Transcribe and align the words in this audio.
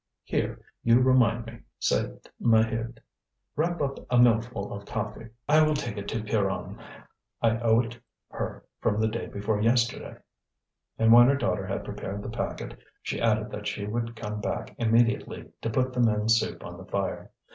"Here! 0.23 0.65
you 0.81 0.99
remind 0.99 1.45
me," 1.45 1.59
said 1.77 2.21
Maheude. 2.41 2.99
"Wrap 3.55 3.79
up 3.83 3.99
a 4.09 4.17
millful 4.17 4.71
of 4.73 4.83
coffee. 4.83 5.29
I 5.47 5.61
will 5.61 5.75
take 5.75 5.95
it 5.95 6.07
to 6.07 6.23
Pierronne; 6.23 6.81
I 7.39 7.59
owe 7.59 7.81
it 7.81 7.99
her 8.29 8.65
from 8.79 8.99
the 8.99 9.07
day 9.07 9.27
before 9.27 9.61
yesterday." 9.61 10.15
And 10.97 11.13
when 11.13 11.27
her 11.27 11.35
daughter 11.35 11.67
had 11.67 11.85
prepared 11.85 12.23
the 12.23 12.29
packet 12.29 12.79
she 13.03 13.21
added 13.21 13.51
that 13.51 13.67
she 13.67 13.85
would 13.85 14.15
come 14.15 14.41
back 14.41 14.73
immediately 14.79 15.51
to 15.61 15.69
put 15.69 15.93
the 15.93 15.99
men's 15.99 16.33
soup 16.35 16.65
on 16.65 16.77
the 16.79 16.85
fire. 16.85 17.29